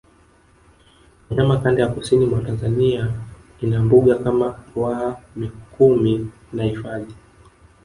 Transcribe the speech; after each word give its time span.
wanya 1.29 1.57
kanda 1.57 1.79
ya 1.81 1.87
kusini 1.87 2.25
mwa 2.25 2.41
Tanzania 2.41 3.13
ina 3.61 3.81
Mbuga 3.83 4.15
kama 4.15 4.63
Ruaha 4.75 5.21
Mikumi 5.35 6.31
na 6.53 6.63
hifadhi 6.63 7.15